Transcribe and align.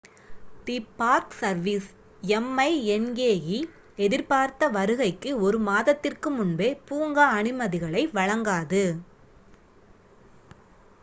தி 0.65 0.75
park 0.99 1.35
service 1.39 1.89
minae 2.47 3.59
எதிர்பார்த்த 3.97 4.69
வருகைக்கு 4.69 5.29
ஒரு 5.41 5.59
மாதத்திற்கு 5.69 6.31
முன்பே 6.31 6.71
பூங்கா 6.87 7.27
அனுமதிகளை 7.37 8.03
வழங்காது 8.17 8.83